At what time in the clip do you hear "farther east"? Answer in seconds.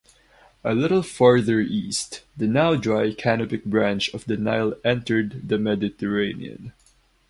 1.03-2.23